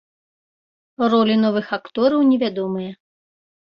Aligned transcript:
Ролі 1.15 1.35
новых 1.45 1.67
актораў 1.79 2.29
невядомыя. 2.35 2.91